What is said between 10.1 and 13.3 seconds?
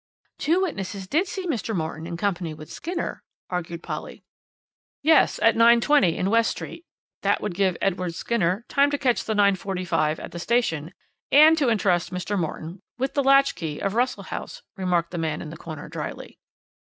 at the station, and to entrust Mr. Morton with the